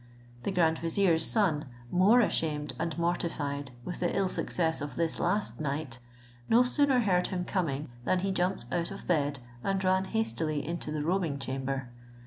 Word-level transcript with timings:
The 0.41 0.51
grand 0.51 0.79
vizier's 0.79 1.23
son, 1.23 1.65
more 1.91 2.21
ashamed 2.21 2.73
and 2.79 2.97
mortified 2.97 3.69
with 3.85 3.99
the 3.99 4.17
ill 4.17 4.29
success 4.29 4.81
of 4.81 4.95
this 4.95 5.19
last 5.19 5.59
night, 5.59 5.99
no 6.49 6.63
sooner 6.63 7.01
heard 7.01 7.27
him 7.27 7.45
coming, 7.45 7.87
than 8.03 8.21
he 8.21 8.31
jumped 8.31 8.65
out 8.71 8.89
of 8.89 9.05
bed, 9.05 9.37
and 9.63 9.83
ran 9.83 10.05
hastily 10.05 10.65
into 10.67 10.89
the 10.91 11.03
robing 11.03 11.37
chamber. 11.37 11.89